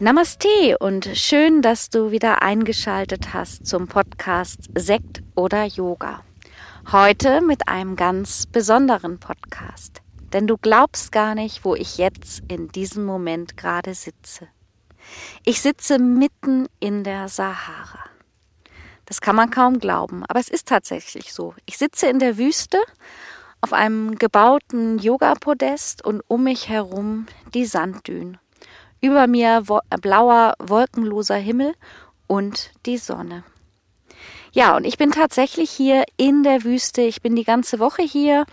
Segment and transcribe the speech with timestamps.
[0.00, 6.24] Namaste und schön, dass du wieder eingeschaltet hast zum Podcast Sekt oder Yoga.
[6.90, 10.02] Heute mit einem ganz besonderen Podcast,
[10.32, 14.48] denn du glaubst gar nicht, wo ich jetzt in diesem Moment gerade sitze.
[15.44, 18.00] Ich sitze mitten in der Sahara.
[19.06, 21.54] Das kann man kaum glauben, aber es ist tatsächlich so.
[21.66, 22.78] Ich sitze in der Wüste
[23.60, 28.38] auf einem gebauten Yoga-Podest und um mich herum die Sanddünen
[29.04, 31.74] über mir wo äh, blauer, wolkenloser Himmel
[32.26, 33.44] und die Sonne.
[34.52, 37.02] Ja, und ich bin tatsächlich hier in der Wüste.
[37.02, 38.46] Ich bin die ganze Woche hier.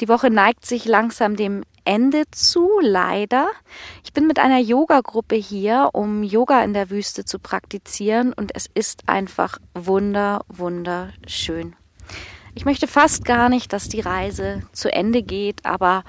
[0.00, 3.48] Die Woche neigt sich langsam dem Ende zu, leider.
[4.04, 8.68] Ich bin mit einer Yoga-Gruppe hier, um Yoga in der Wüste zu praktizieren und es
[8.72, 11.76] ist einfach wunder, wunderschön.
[12.54, 16.04] Ich möchte fast gar nicht, dass die Reise zu Ende geht, aber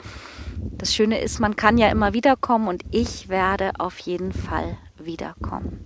[0.77, 5.85] das Schöne ist, man kann ja immer wiederkommen und ich werde auf jeden Fall wiederkommen.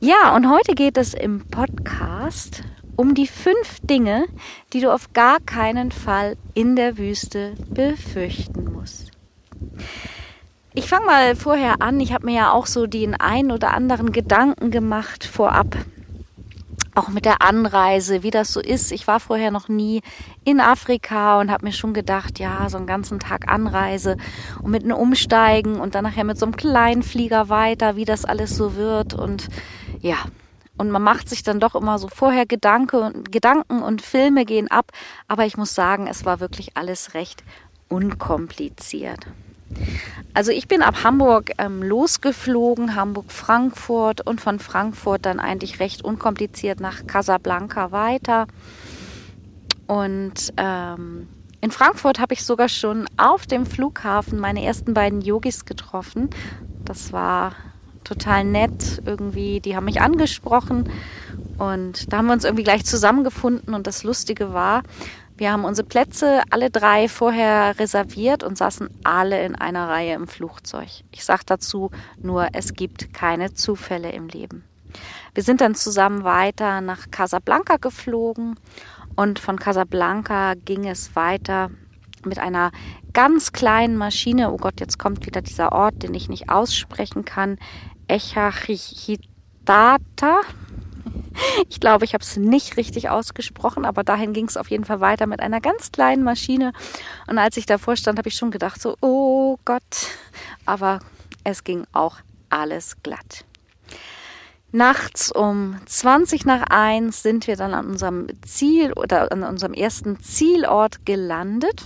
[0.00, 2.62] Ja, und heute geht es im Podcast
[2.96, 4.26] um die fünf Dinge,
[4.72, 9.10] die du auf gar keinen Fall in der Wüste befürchten musst.
[10.74, 12.00] Ich fange mal vorher an.
[12.00, 15.76] Ich habe mir ja auch so den ein oder anderen Gedanken gemacht vorab,
[16.94, 18.92] auch mit der Anreise, wie das so ist.
[18.92, 20.02] Ich war vorher noch nie
[20.44, 24.16] in Afrika und habe mir schon gedacht, ja, so einen ganzen Tag Anreise
[24.62, 28.24] und mit einem Umsteigen und dann nachher mit so einem kleinen Flieger weiter, wie das
[28.24, 29.48] alles so wird und
[30.00, 30.16] ja.
[30.78, 34.90] Und man macht sich dann doch immer so vorher Gedanke, Gedanken und Filme gehen ab.
[35.28, 37.44] Aber ich muss sagen, es war wirklich alles recht
[37.88, 39.26] unkompliziert.
[40.34, 46.80] Also ich bin ab Hamburg ähm, losgeflogen, Hamburg-Frankfurt und von Frankfurt dann eigentlich recht unkompliziert
[46.80, 48.46] nach Casablanca weiter.
[49.86, 51.28] Und ähm,
[51.60, 56.30] in Frankfurt habe ich sogar schon auf dem Flughafen meine ersten beiden Yogis getroffen.
[56.84, 57.52] Das war
[58.02, 59.60] total nett irgendwie.
[59.60, 60.90] Die haben mich angesprochen
[61.58, 63.74] und da haben wir uns irgendwie gleich zusammengefunden.
[63.74, 64.82] Und das Lustige war,
[65.36, 70.28] wir haben unsere Plätze alle drei vorher reserviert und saßen alle in einer Reihe im
[70.28, 70.88] Flugzeug.
[71.10, 74.64] Ich sage dazu nur, es gibt keine Zufälle im Leben.
[75.34, 78.56] Wir sind dann zusammen weiter nach Casablanca geflogen
[79.16, 81.70] und von Casablanca ging es weiter
[82.24, 82.70] mit einer
[83.12, 84.52] ganz kleinen Maschine.
[84.52, 87.58] Oh Gott, jetzt kommt wieder dieser Ort, den ich nicht aussprechen kann.
[88.08, 89.20] Echachitata.
[91.68, 95.00] Ich glaube, ich habe es nicht richtig ausgesprochen, aber dahin ging es auf jeden Fall
[95.00, 96.72] weiter mit einer ganz kleinen Maschine.
[97.26, 99.82] Und als ich davor stand, habe ich schon gedacht, so, oh Gott.
[100.66, 101.00] Aber
[101.44, 102.18] es ging auch
[102.50, 103.44] alles glatt.
[104.70, 110.20] Nachts um 20 nach 1 sind wir dann an unserem Ziel oder an unserem ersten
[110.20, 111.82] Zielort gelandet.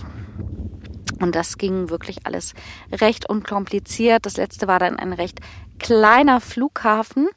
[1.19, 2.53] Und das ging wirklich alles
[2.91, 4.25] recht unkompliziert.
[4.25, 5.39] Das letzte war dann ein recht
[5.79, 7.27] kleiner Flughafen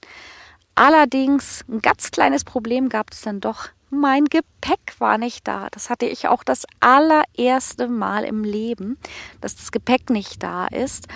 [0.81, 3.69] Allerdings ein ganz kleines Problem gab es dann doch.
[3.91, 5.69] Mein Gepäck war nicht da.
[5.73, 8.97] Das hatte ich auch das allererste Mal im Leben,
[9.43, 11.07] dass das Gepäck nicht da ist.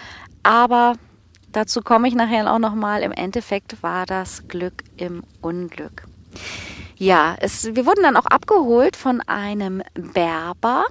[0.43, 0.97] Aber
[1.53, 3.03] dazu komme ich nachher auch noch mal.
[3.03, 6.05] Im Endeffekt war das Glück im Unglück.
[6.99, 10.85] Ja, es, wir wurden dann auch abgeholt von einem Berber,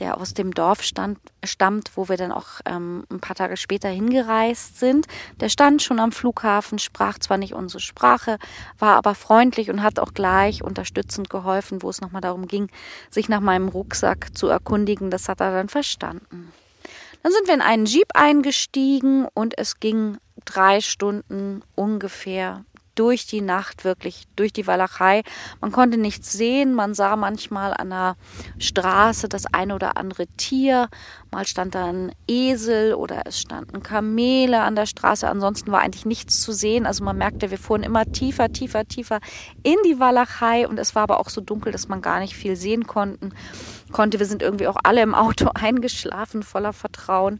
[0.00, 3.88] der aus dem Dorf stand, stammt, wo wir dann auch ähm, ein paar Tage später
[3.88, 5.06] hingereist sind.
[5.40, 8.38] Der stand schon am Flughafen, sprach zwar nicht unsere Sprache,
[8.78, 12.68] war aber freundlich und hat auch gleich unterstützend geholfen, wo es nochmal darum ging,
[13.10, 15.10] sich nach meinem Rucksack zu erkundigen.
[15.10, 16.52] Das hat er dann verstanden.
[17.22, 22.64] Dann sind wir in einen Jeep eingestiegen und es ging drei Stunden ungefähr
[22.98, 25.22] durch die Nacht wirklich, durch die Walachei.
[25.60, 28.16] Man konnte nichts sehen, man sah manchmal an der
[28.58, 30.88] Straße das eine oder andere Tier,
[31.30, 36.06] mal stand da ein Esel oder es standen Kamele an der Straße, ansonsten war eigentlich
[36.06, 36.86] nichts zu sehen.
[36.86, 39.20] Also man merkte, wir fuhren immer tiefer, tiefer, tiefer
[39.62, 42.56] in die Walachei und es war aber auch so dunkel, dass man gar nicht viel
[42.56, 43.32] sehen konnten
[43.92, 44.18] konnte.
[44.18, 47.38] Wir sind irgendwie auch alle im Auto eingeschlafen, voller Vertrauen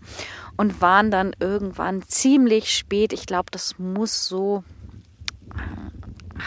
[0.56, 3.12] und waren dann irgendwann ziemlich spät.
[3.12, 4.62] Ich glaube, das muss so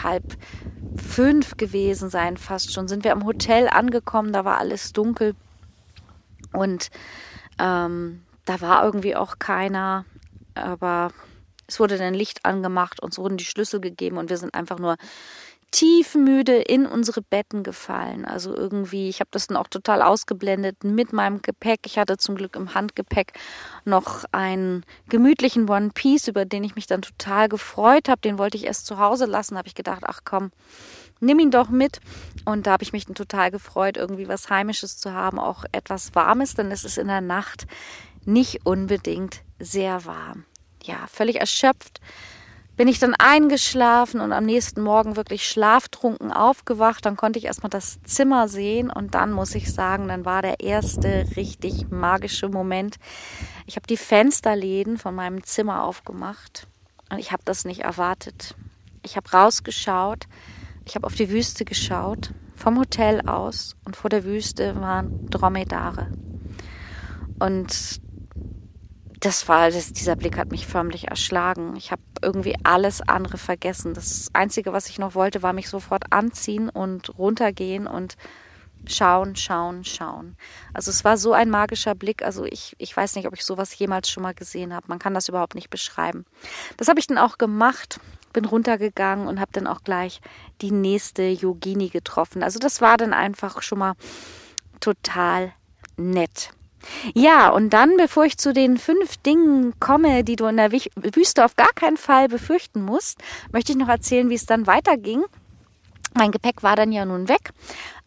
[0.02, 0.24] halb
[0.96, 5.34] fünf gewesen sein, fast schon, sind wir am Hotel angekommen, da war alles dunkel.
[6.52, 6.90] Und
[7.58, 10.04] Ähm, da war irgendwie auch keiner,
[10.54, 11.12] aber
[11.68, 14.96] es wurde dann Licht angemacht, uns wurden die Schlüssel gegeben und wir sind einfach nur
[15.72, 18.24] tiefmüde in unsere Betten gefallen.
[18.24, 21.80] Also irgendwie, ich habe das dann auch total ausgeblendet mit meinem Gepäck.
[21.86, 23.32] Ich hatte zum Glück im Handgepäck
[23.84, 28.20] noch einen gemütlichen One Piece, über den ich mich dann total gefreut habe.
[28.20, 30.52] Den wollte ich erst zu Hause lassen, habe ich gedacht, ach komm,
[31.20, 32.00] nimm ihn doch mit.
[32.44, 36.14] Und da habe ich mich dann total gefreut, irgendwie was Heimisches zu haben, auch etwas
[36.14, 37.66] Warmes, denn es ist in der Nacht
[38.26, 40.44] nicht unbedingt sehr warm.
[40.84, 42.00] Ja, völlig erschöpft
[42.76, 47.04] bin ich dann eingeschlafen und am nächsten Morgen wirklich schlaftrunken aufgewacht.
[47.04, 50.60] Dann konnte ich erstmal das Zimmer sehen und dann muss ich sagen, dann war der
[50.60, 52.96] erste richtig magische Moment.
[53.66, 56.66] Ich habe die Fensterläden von meinem Zimmer aufgemacht
[57.10, 58.54] und ich habe das nicht erwartet.
[59.02, 60.26] Ich habe rausgeschaut,
[60.86, 66.10] ich habe auf die Wüste geschaut, vom Hotel aus und vor der Wüste waren Dromedare.
[67.38, 68.01] Und
[69.22, 71.76] das war, das, dieser Blick hat mich förmlich erschlagen.
[71.76, 73.94] Ich habe irgendwie alles andere vergessen.
[73.94, 78.16] Das Einzige, was ich noch wollte, war mich sofort anziehen und runtergehen und
[78.84, 80.36] schauen, schauen, schauen.
[80.74, 82.24] Also es war so ein magischer Blick.
[82.24, 84.88] Also ich, ich weiß nicht, ob ich sowas jemals schon mal gesehen habe.
[84.88, 86.26] Man kann das überhaupt nicht beschreiben.
[86.76, 88.00] Das habe ich dann auch gemacht,
[88.32, 90.20] bin runtergegangen und habe dann auch gleich
[90.62, 92.42] die nächste Yogini getroffen.
[92.42, 93.94] Also das war dann einfach schon mal
[94.80, 95.52] total
[95.96, 96.50] nett.
[97.14, 101.44] Ja, und dann, bevor ich zu den fünf Dingen komme, die du in der Wüste
[101.44, 103.20] auf gar keinen Fall befürchten musst,
[103.52, 105.24] möchte ich noch erzählen, wie es dann weiterging.
[106.14, 107.52] Mein Gepäck war dann ja nun weg,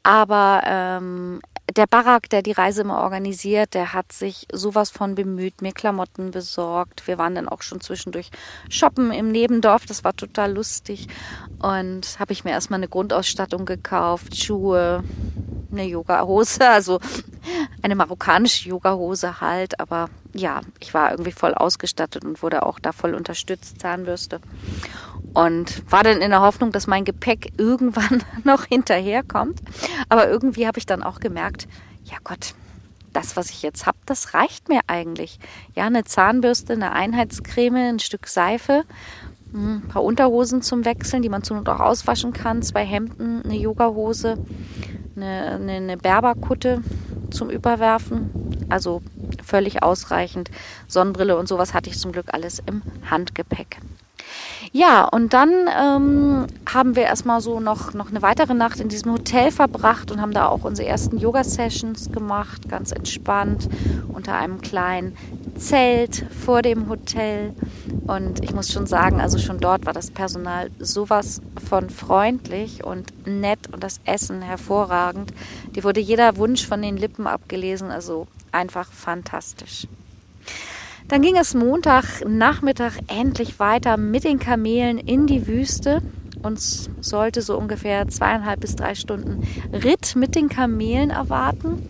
[0.04, 1.42] aber ähm,
[1.76, 6.32] der Barak, der die Reise immer organisiert, der hat sich sowas von bemüht, mir Klamotten
[6.32, 7.08] besorgt.
[7.08, 8.30] Wir waren dann auch schon zwischendurch
[8.70, 11.08] shoppen im Nebendorf, das war total lustig.
[11.60, 15.04] Und habe ich mir erstmal eine Grundausstattung gekauft, Schuhe,
[15.78, 17.00] eine Yoga-Hose, also
[17.82, 19.80] eine marokkanische Yoga-Hose halt.
[19.80, 24.40] Aber ja, ich war irgendwie voll ausgestattet und wurde auch da voll unterstützt, Zahnbürste.
[25.34, 29.62] Und war dann in der Hoffnung, dass mein Gepäck irgendwann noch hinterherkommt.
[30.10, 31.68] Aber irgendwie habe ich dann auch gemerkt,
[32.04, 32.54] ja Gott,
[33.16, 35.40] das, was ich jetzt habe, das reicht mir eigentlich.
[35.74, 38.84] Ja, eine Zahnbürste, eine Einheitscreme, ein Stück Seife,
[39.56, 43.56] ein paar Unterhosen zum Wechseln, die man zu Not auch auswaschen kann, zwei Hemden, eine
[43.56, 44.38] Yogahose,
[45.16, 46.82] eine, eine, eine Berberkutte
[47.32, 48.30] zum Überwerfen.
[48.70, 49.02] Also
[49.44, 50.50] völlig ausreichend.
[50.88, 53.78] Sonnenbrille und sowas hatte ich zum Glück alles im Handgepäck.
[54.76, 59.14] Ja, und dann ähm, haben wir erstmal so noch, noch eine weitere Nacht in diesem
[59.14, 63.70] Hotel verbracht und haben da auch unsere ersten Yoga-Sessions gemacht, ganz entspannt,
[64.12, 65.16] unter einem kleinen
[65.58, 67.54] Zelt vor dem Hotel.
[68.06, 73.26] Und ich muss schon sagen, also schon dort war das Personal sowas von freundlich und
[73.26, 75.32] nett und das Essen hervorragend.
[75.74, 79.88] Die wurde jeder Wunsch von den Lippen abgelesen, also einfach fantastisch.
[81.08, 86.02] Dann ging es Montagnachmittag endlich weiter mit den Kamelen in die Wüste.
[86.42, 91.88] Uns sollte so ungefähr zweieinhalb bis drei Stunden Ritt mit den Kamelen erwarten.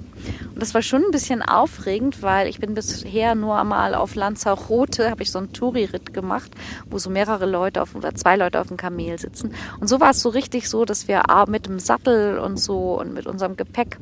[0.54, 5.12] Und das war schon ein bisschen aufregend, weil ich bin bisher nur einmal auf Lanzarote,
[5.12, 6.52] habe ich so einen Touri-Ritt gemacht,
[6.90, 9.54] wo so mehrere Leute auf, oder zwei Leute auf dem Kamel sitzen.
[9.80, 13.14] Und so war es so richtig so, dass wir mit dem Sattel und so und
[13.14, 13.98] mit unserem Gepäck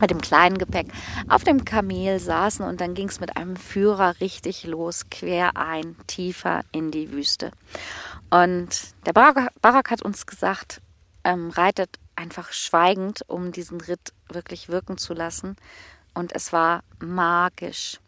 [0.00, 0.88] mit dem kleinen Gepäck
[1.28, 5.96] auf dem Kamel saßen und dann ging es mit einem Führer richtig los, quer ein,
[6.06, 7.50] tiefer in die Wüste.
[8.30, 8.68] Und
[9.06, 10.80] der Barak, Barak hat uns gesagt,
[11.24, 15.56] ähm, reitet einfach schweigend, um diesen Ritt wirklich wirken zu lassen.
[16.14, 18.00] Und es war magisch.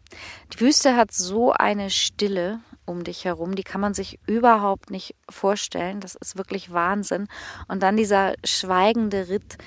[0.53, 5.15] Die Wüste hat so eine Stille um dich herum, die kann man sich überhaupt nicht
[5.29, 5.99] vorstellen.
[5.99, 7.27] Das ist wirklich Wahnsinn.
[7.67, 9.57] Und dann dieser schweigende Ritt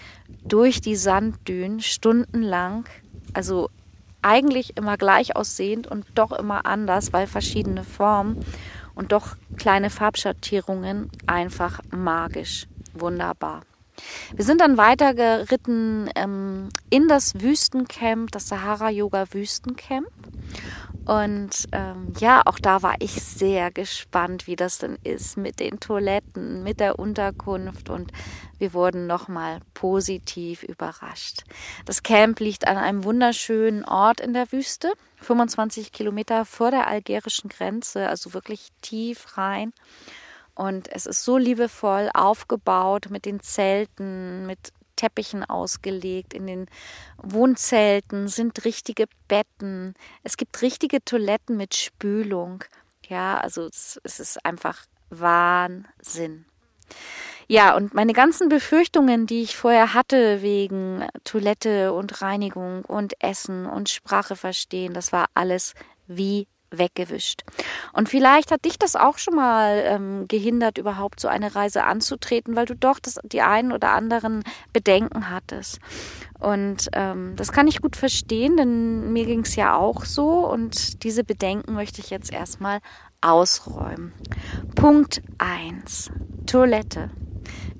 [0.44, 2.84] durch die Sanddünen stundenlang,
[3.32, 3.70] also
[4.22, 8.44] eigentlich immer gleich aussehend und doch immer anders, weil verschiedene Formen
[8.94, 13.62] und doch kleine Farbschattierungen einfach magisch, wunderbar.
[14.34, 20.08] Wir sind dann weitergeritten ähm, in das Wüstencamp, das Sahara Yoga Wüstencamp.
[21.04, 25.78] Und ähm, ja, auch da war ich sehr gespannt, wie das denn ist mit den
[25.78, 28.10] Toiletten, mit der Unterkunft und
[28.58, 31.42] wir wurden nochmal positiv überrascht.
[31.84, 37.50] Das Camp liegt an einem wunderschönen Ort in der Wüste, 25 Kilometer vor der algerischen
[37.50, 39.74] Grenze, also wirklich tief rein.
[40.54, 46.34] Und es ist so liebevoll aufgebaut mit den Zelten, mit Teppichen ausgelegt.
[46.34, 46.66] In den
[47.18, 49.94] Wohnzelten sind richtige Betten.
[50.22, 52.64] Es gibt richtige Toiletten mit Spülung.
[53.08, 56.46] Ja, also es, es ist einfach Wahnsinn.
[57.46, 63.66] Ja, und meine ganzen Befürchtungen, die ich vorher hatte wegen Toilette und Reinigung und Essen
[63.66, 65.74] und Sprache verstehen, das war alles
[66.06, 67.42] wie weggewischt.
[67.92, 72.56] Und vielleicht hat dich das auch schon mal ähm, gehindert, überhaupt so eine Reise anzutreten,
[72.56, 74.42] weil du doch das, die einen oder anderen
[74.72, 75.78] Bedenken hattest.
[76.38, 81.02] Und ähm, das kann ich gut verstehen, denn mir ging es ja auch so und
[81.04, 82.80] diese Bedenken möchte ich jetzt erstmal
[83.20, 84.12] ausräumen.
[84.74, 86.10] Punkt 1.
[86.46, 87.10] Toilette.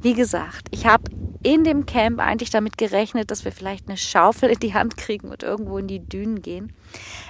[0.01, 1.05] Wie gesagt, ich habe
[1.45, 5.29] in dem Camp eigentlich damit gerechnet, dass wir vielleicht eine Schaufel in die Hand kriegen
[5.29, 6.73] und irgendwo in die Dünen gehen.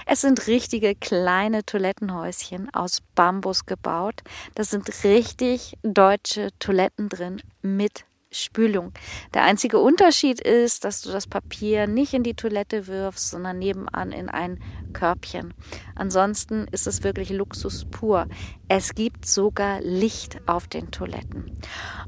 [0.05, 4.23] Es sind richtige kleine Toilettenhäuschen aus Bambus gebaut.
[4.55, 8.93] Das sind richtig deutsche Toiletten drin mit Spülung.
[9.33, 14.11] Der einzige Unterschied ist, dass du das Papier nicht in die Toilette wirfst, sondern nebenan
[14.11, 14.59] in ein
[14.95, 15.53] Körbchen.
[15.93, 18.27] Ansonsten ist es wirklich Luxus pur.
[18.67, 21.51] Es gibt sogar Licht auf den Toiletten.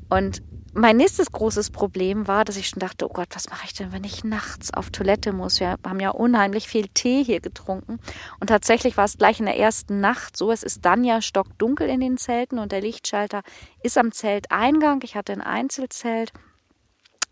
[0.09, 0.41] Und
[0.73, 3.91] mein nächstes großes Problem war, dass ich schon dachte, oh Gott, was mache ich denn,
[3.91, 5.59] wenn ich nachts auf Toilette muss?
[5.59, 7.99] Wir haben ja unheimlich viel Tee hier getrunken.
[8.39, 10.51] Und tatsächlich war es gleich in der ersten Nacht so.
[10.51, 13.41] Es ist dann ja stockdunkel in den Zelten und der Lichtschalter
[13.81, 15.01] ist am Zelteingang.
[15.03, 16.31] Ich hatte ein Einzelzelt.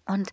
[0.07, 0.31] Und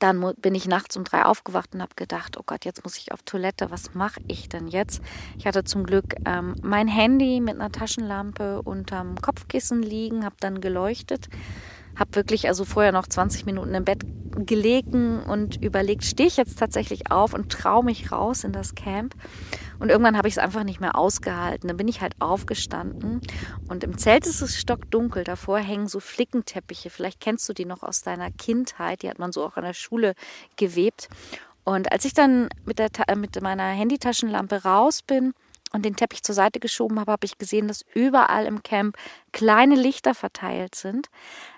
[0.00, 3.12] dann bin ich nachts um drei aufgewacht und habe gedacht, oh Gott, jetzt muss ich
[3.12, 3.70] auf Toilette.
[3.70, 5.02] Was mache ich denn jetzt?
[5.38, 10.60] Ich hatte zum Glück ähm, mein Handy mit einer Taschenlampe unterm Kopfkissen liegen, habe dann
[10.60, 11.28] geleuchtet
[12.00, 14.04] habe wirklich also vorher noch 20 Minuten im Bett
[14.46, 19.14] gelegen und überlegt, stehe ich jetzt tatsächlich auf und traue mich raus in das Camp.
[19.78, 21.68] Und irgendwann habe ich es einfach nicht mehr ausgehalten.
[21.68, 23.20] Dann bin ich halt aufgestanden
[23.68, 25.24] und im Zelt ist es stockdunkel.
[25.24, 26.90] Davor hängen so Flickenteppiche.
[26.90, 29.02] Vielleicht kennst du die noch aus deiner Kindheit.
[29.02, 30.14] Die hat man so auch an der Schule
[30.56, 31.08] gewebt.
[31.64, 35.34] Und als ich dann mit, der, mit meiner Handytaschenlampe raus bin,
[35.72, 38.96] und den Teppich zur Seite geschoben habe, habe ich gesehen, dass überall im Camp
[39.32, 41.08] kleine Lichter verteilt sind.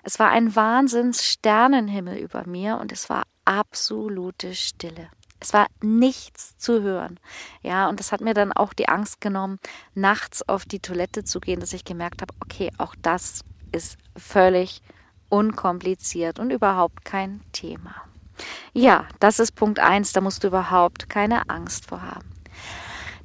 [0.03, 5.09] Es war ein Wahnsinns Sternenhimmel über mir und es war absolute Stille.
[5.39, 7.19] Es war nichts zu hören.
[7.61, 9.59] Ja, und das hat mir dann auch die Angst genommen,
[9.93, 13.41] nachts auf die Toilette zu gehen, dass ich gemerkt habe, okay, auch das
[13.73, 14.81] ist völlig
[15.27, 17.95] unkompliziert und überhaupt kein Thema.
[18.71, 20.13] Ja, das ist Punkt eins.
[20.13, 22.32] da musst du überhaupt keine Angst vor haben.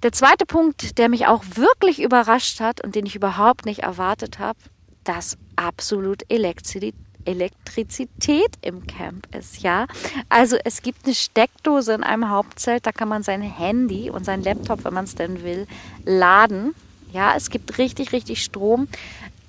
[0.05, 4.38] Der zweite Punkt, der mich auch wirklich überrascht hat und den ich überhaupt nicht erwartet
[4.38, 4.59] habe,
[5.05, 9.87] dass absolut Elektrizität Elektrizität im Camp ist, ja.
[10.31, 14.43] Also es gibt eine Steckdose in einem Hauptzelt, da kann man sein Handy und sein
[14.43, 15.67] Laptop, wenn man es denn will,
[16.07, 16.75] laden.
[17.12, 18.88] Ja, es gibt richtig, richtig Strom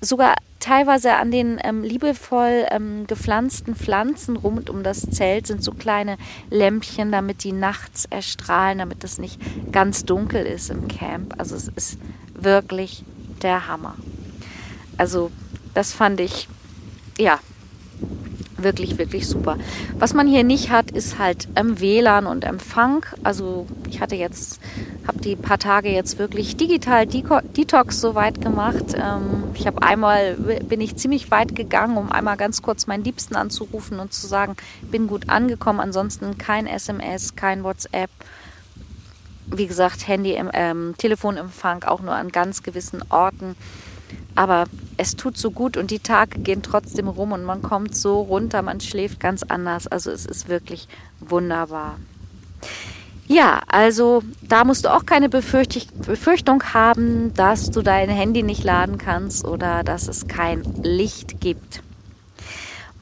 [0.00, 5.72] sogar teilweise an den ähm, liebevoll ähm, gepflanzten Pflanzen rund um das Zelt sind so
[5.72, 6.16] kleine
[6.50, 9.40] Lämpchen, damit die nachts erstrahlen, damit es nicht
[9.72, 11.34] ganz dunkel ist im Camp.
[11.38, 11.98] Also es ist
[12.34, 13.04] wirklich
[13.42, 13.96] der Hammer.
[14.96, 15.30] Also
[15.74, 16.48] das fand ich,
[17.18, 17.38] ja,
[18.62, 19.56] wirklich, wirklich super.
[19.98, 23.04] Was man hier nicht hat, ist halt ähm, WLAN und Empfang.
[23.22, 24.60] Also ich hatte jetzt,
[25.06, 28.94] habe die paar Tage jetzt wirklich digital Detox so weit gemacht.
[28.94, 33.36] Ähm, ich habe einmal, bin ich ziemlich weit gegangen, um einmal ganz kurz meinen Liebsten
[33.36, 35.80] anzurufen und zu sagen, bin gut angekommen.
[35.80, 38.10] Ansonsten kein SMS, kein WhatsApp.
[39.46, 43.56] Wie gesagt, Handy, ähm, Telefonempfang auch nur an ganz gewissen Orten.
[44.34, 44.66] Aber
[45.00, 48.60] es tut so gut und die Tage gehen trotzdem rum und man kommt so runter,
[48.60, 49.86] man schläft ganz anders.
[49.86, 50.88] Also es ist wirklich
[51.20, 51.98] wunderbar.
[53.26, 58.98] Ja, also da musst du auch keine Befürchtung haben, dass du dein Handy nicht laden
[58.98, 61.82] kannst oder dass es kein Licht gibt.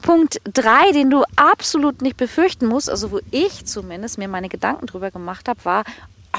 [0.01, 4.85] Punkt 3, den du absolut nicht befürchten musst, also wo ich zumindest mir meine Gedanken
[4.85, 5.83] drüber gemacht habe, war,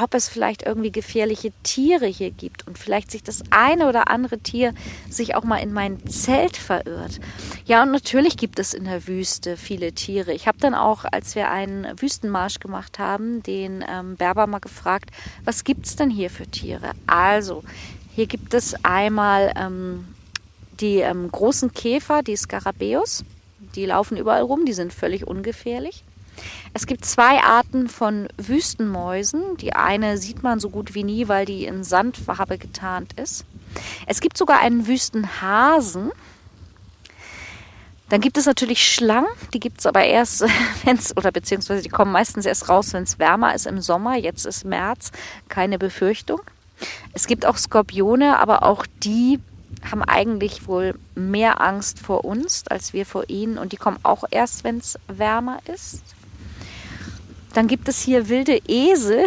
[0.02, 4.38] ob es vielleicht irgendwie gefährliche Tiere hier gibt und vielleicht sich das eine oder andere
[4.38, 4.74] Tier
[5.08, 7.20] sich auch mal in mein Zelt verirrt.
[7.66, 10.32] Ja, und natürlich gibt es in der Wüste viele Tiere.
[10.32, 15.10] Ich habe dann auch, als wir einen Wüstenmarsch gemacht haben, den ähm, Berber mal gefragt,
[15.44, 16.92] was gibt es denn hier für Tiere?
[17.06, 17.62] Also,
[18.14, 20.08] hier gibt es einmal ähm,
[20.80, 23.24] die ähm, großen Käfer, die Skarabäus.
[23.74, 26.04] Die laufen überall rum, die sind völlig ungefährlich.
[26.72, 29.56] Es gibt zwei Arten von Wüstenmäusen.
[29.56, 33.44] Die eine sieht man so gut wie nie, weil die in Sandfarbe getarnt ist.
[34.06, 36.12] Es gibt sogar einen Wüstenhasen.
[38.08, 40.44] Dann gibt es natürlich Schlangen, die gibt es aber erst,
[40.84, 44.16] wenn es, oder beziehungsweise die kommen meistens erst raus, wenn es wärmer ist im Sommer.
[44.16, 45.12] Jetzt ist März,
[45.48, 46.40] keine Befürchtung.
[47.12, 49.38] Es gibt auch Skorpione, aber auch die
[49.88, 54.24] haben eigentlich wohl mehr Angst vor uns als wir vor ihnen und die kommen auch
[54.30, 56.02] erst, wenn es wärmer ist.
[57.54, 59.26] Dann gibt es hier wilde Esel.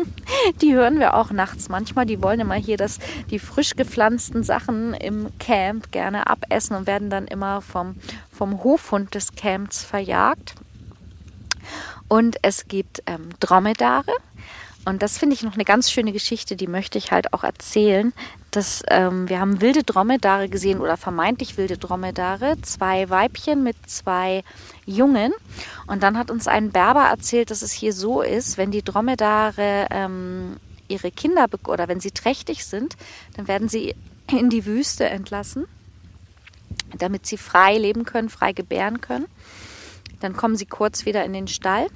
[0.60, 2.06] die hören wir auch nachts manchmal.
[2.06, 2.98] Die wollen immer hier das,
[3.30, 7.96] die frisch gepflanzten Sachen im Camp gerne abessen und werden dann immer vom,
[8.30, 10.54] vom Hofhund des Camps verjagt.
[12.08, 14.12] Und es gibt ähm, Dromedare.
[14.84, 18.12] Und das finde ich noch eine ganz schöne Geschichte, die möchte ich halt auch erzählen.
[18.50, 24.42] Dass, ähm, wir haben wilde Dromedare gesehen oder vermeintlich wilde Dromedare, zwei Weibchen mit zwei
[24.84, 25.32] Jungen.
[25.86, 29.86] Und dann hat uns ein Berber erzählt, dass es hier so ist, wenn die Dromedare
[29.90, 30.56] ähm,
[30.88, 32.96] ihre Kinder oder wenn sie trächtig sind,
[33.36, 33.94] dann werden sie
[34.30, 35.66] in die Wüste entlassen,
[36.98, 39.26] damit sie frei leben können, frei gebären können.
[40.20, 41.86] Dann kommen sie kurz wieder in den Stall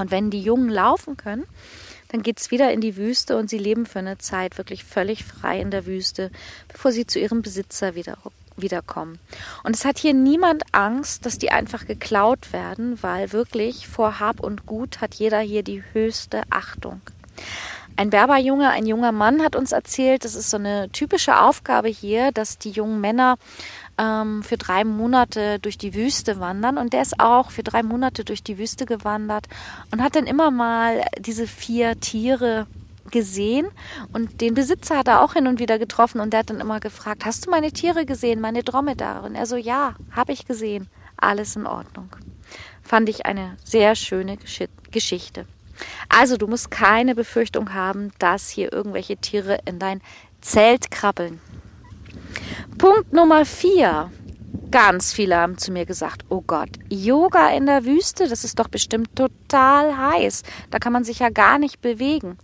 [0.00, 1.44] und wenn die Jungen laufen können,
[2.08, 5.24] dann geht es wieder in die Wüste und sie leben für eine Zeit wirklich völlig
[5.24, 6.30] frei in der Wüste,
[6.68, 8.18] bevor sie zu ihrem Besitzer wieder,
[8.56, 9.18] wiederkommen.
[9.62, 14.40] Und es hat hier niemand Angst, dass die einfach geklaut werden, weil wirklich vor Hab
[14.40, 17.00] und Gut hat jeder hier die höchste Achtung.
[17.96, 22.32] Ein Berberjunge, ein junger Mann hat uns erzählt, das ist so eine typische Aufgabe hier,
[22.32, 23.36] dass die jungen Männer
[24.00, 28.24] ähm, für drei Monate durch die Wüste wandern und der ist auch für drei Monate
[28.24, 29.46] durch die Wüste gewandert
[29.92, 32.66] und hat dann immer mal diese vier Tiere
[33.10, 33.66] gesehen
[34.12, 36.80] und den Besitzer hat er auch hin und wieder getroffen und der hat dann immer
[36.80, 39.26] gefragt, hast du meine Tiere gesehen, meine Dromedare?
[39.26, 42.08] Und er so, ja, habe ich gesehen, alles in Ordnung.
[42.82, 44.38] Fand ich eine sehr schöne
[44.90, 45.46] Geschichte.
[46.08, 50.00] Also du musst keine Befürchtung haben, dass hier irgendwelche Tiere in dein
[50.40, 51.40] Zelt krabbeln.
[52.80, 54.10] Punkt Nummer vier.
[54.70, 58.68] Ganz viele haben zu mir gesagt, oh Gott, Yoga in der Wüste, das ist doch
[58.68, 60.44] bestimmt total heiß.
[60.70, 62.38] Da kann man sich ja gar nicht bewegen.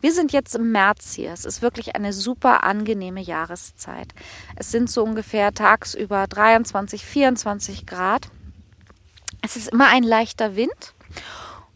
[0.00, 1.32] Wir sind jetzt im März hier.
[1.32, 4.14] Es ist wirklich eine super angenehme Jahreszeit.
[4.54, 8.28] Es sind so ungefähr tagsüber 23, 24 Grad.
[9.42, 10.94] Es ist immer ein leichter Wind.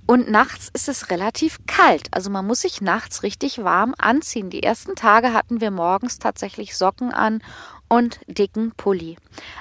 [0.07, 2.09] Und nachts ist es relativ kalt.
[2.13, 4.51] Also man muss sich nachts richtig warm anziehen.
[4.51, 7.43] Die ersten Tage hatten wir morgens tatsächlich Socken an
[7.95, 9.17] und dicken Pulli.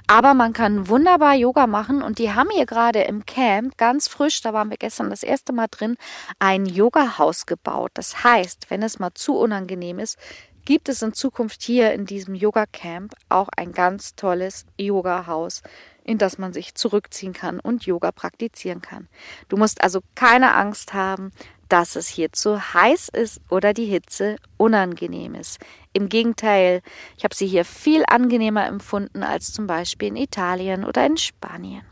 [0.08, 4.42] Aber man kann wunderbar Yoga machen und die haben hier gerade im Camp ganz frisch,
[4.42, 5.98] da waren wir gestern das erste Mal drin,
[6.40, 7.92] ein Yoga-Haus gebaut.
[7.94, 10.18] Das heißt, wenn es mal zu unangenehm ist,
[10.66, 15.62] gibt es in Zukunft hier in diesem Yoga-Camp auch ein ganz tolles Yoga-Haus,
[16.04, 19.10] in das man sich zurückziehen kann und Yoga praktizieren kann.
[19.48, 21.34] Du musst also keine Angst haben,
[21.70, 25.60] dass es hier zu heiß ist oder die Hitze unangenehm ist.
[25.94, 26.82] Im Gegenteil,
[27.18, 31.84] ich habe sie hier viel angenehmer empfunden als zum Beispiel in Italien oder in Spanien.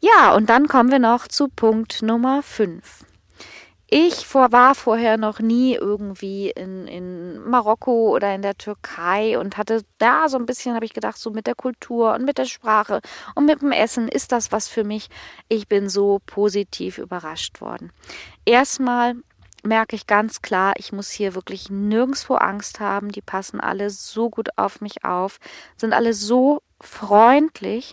[0.00, 3.04] Ja, und dann kommen wir noch zu Punkt Nummer 5.
[3.94, 9.58] Ich vor, war vorher noch nie irgendwie in, in Marokko oder in der Türkei und
[9.58, 12.46] hatte da so ein bisschen, habe ich gedacht, so mit der Kultur und mit der
[12.46, 13.02] Sprache
[13.34, 15.10] und mit dem Essen ist das was für mich.
[15.50, 17.92] Ich bin so positiv überrascht worden.
[18.46, 19.16] Erstmal
[19.62, 23.12] merke ich ganz klar, ich muss hier wirklich nirgendwo Angst haben.
[23.12, 25.38] Die passen alle so gut auf mich auf,
[25.76, 27.92] sind alle so freundlich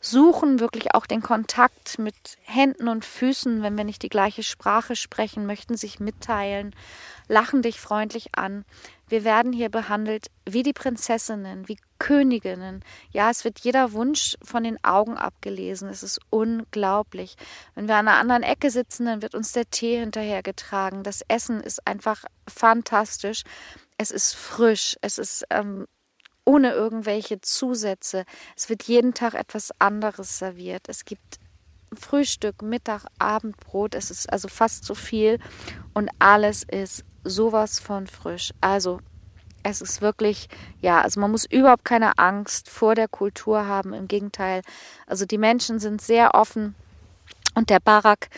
[0.00, 4.96] suchen wirklich auch den Kontakt mit Händen und Füßen, wenn wir nicht die gleiche Sprache
[4.96, 6.74] sprechen, möchten sich mitteilen,
[7.28, 8.64] lachen dich freundlich an.
[9.08, 12.84] Wir werden hier behandelt wie die Prinzessinnen, wie Königinnen.
[13.12, 15.88] Ja, es wird jeder Wunsch von den Augen abgelesen.
[15.88, 17.36] Es ist unglaublich.
[17.74, 21.04] Wenn wir an einer anderen Ecke sitzen, dann wird uns der Tee hinterhergetragen.
[21.04, 23.44] Das Essen ist einfach fantastisch.
[23.96, 24.96] Es ist frisch.
[25.00, 25.86] Es ist ähm,
[26.46, 28.24] ohne irgendwelche Zusätze.
[28.56, 30.88] Es wird jeden Tag etwas anderes serviert.
[30.88, 31.38] Es gibt
[31.92, 33.94] Frühstück, Mittag, Abendbrot.
[33.94, 35.38] Es ist also fast so viel
[35.92, 38.52] und alles ist sowas von frisch.
[38.60, 39.00] Also
[39.62, 40.48] es ist wirklich,
[40.80, 43.92] ja, also man muss überhaupt keine Angst vor der Kultur haben.
[43.92, 44.62] Im Gegenteil,
[45.06, 46.76] also die Menschen sind sehr offen
[47.54, 48.28] und der Barak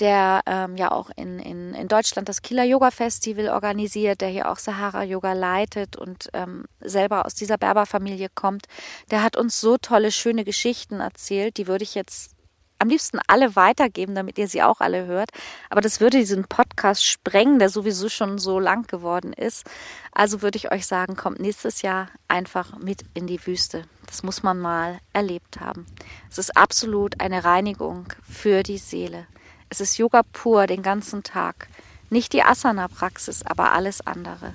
[0.00, 4.50] der ähm, ja auch in, in, in Deutschland das Killer Yoga Festival organisiert, der hier
[4.50, 8.66] auch Sahara Yoga leitet und ähm, selber aus dieser Berberfamilie kommt.
[9.10, 12.36] Der hat uns so tolle, schöne Geschichten erzählt, die würde ich jetzt
[12.78, 15.30] am liebsten alle weitergeben, damit ihr sie auch alle hört.
[15.70, 19.64] Aber das würde diesen Podcast sprengen, der sowieso schon so lang geworden ist.
[20.12, 23.84] Also würde ich euch sagen, kommt nächstes Jahr einfach mit in die Wüste.
[24.06, 25.86] Das muss man mal erlebt haben.
[26.30, 29.26] Es ist absolut eine Reinigung für die Seele.
[29.68, 31.68] Es ist Yoga pur den ganzen Tag.
[32.08, 34.52] Nicht die Asana-Praxis, aber alles andere.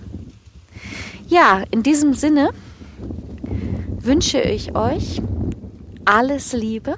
[1.28, 2.52] Ja, in diesem Sinne
[4.00, 5.21] wünsche ich euch
[6.06, 6.97] alles Liebe.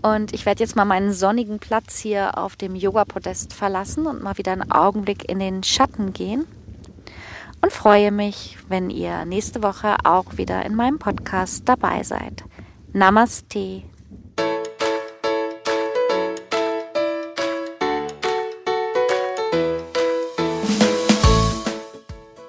[0.00, 4.38] Und ich werde jetzt mal meinen sonnigen Platz hier auf dem Yoga-Podest verlassen und mal
[4.38, 6.46] wieder einen Augenblick in den Schatten gehen.
[7.60, 12.44] Und freue mich, wenn ihr nächste Woche auch wieder in meinem Podcast dabei seid.
[12.92, 13.82] Namaste.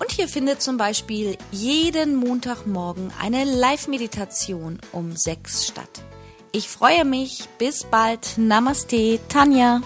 [0.00, 6.02] und hier findet zum Beispiel jeden Montagmorgen eine Live-Meditation um sechs statt.
[6.52, 7.48] Ich freue mich.
[7.58, 8.36] Bis bald.
[8.36, 9.82] Namaste, Tanja.